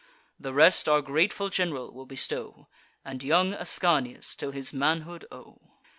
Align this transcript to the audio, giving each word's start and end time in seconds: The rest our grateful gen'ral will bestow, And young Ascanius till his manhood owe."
The 0.39 0.51
rest 0.51 0.89
our 0.89 1.03
grateful 1.03 1.49
gen'ral 1.51 1.91
will 1.91 2.07
bestow, 2.07 2.67
And 3.05 3.21
young 3.21 3.53
Ascanius 3.53 4.35
till 4.35 4.49
his 4.49 4.73
manhood 4.73 5.25
owe." 5.31 5.61